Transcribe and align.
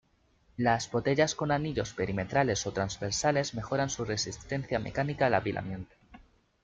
Las 0.57 0.89
botellas 0.89 1.35
con 1.35 1.51
anillos 1.51 1.93
perimetrales 1.93 2.65
o 2.65 2.71
transversales 2.73 3.53
mejoran 3.53 3.91
su 3.91 4.03
resistencia 4.03 4.79
mecánica 4.79 5.27
al 5.27 5.35
apilamiento. 5.35 5.93